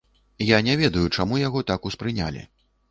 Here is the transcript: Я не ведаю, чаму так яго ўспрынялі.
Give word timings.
Я 0.45 0.57
не 0.69 0.77
ведаю, 0.81 1.13
чаму 1.19 1.39
так 1.39 1.45
яго 1.47 1.67
ўспрынялі. 1.93 2.49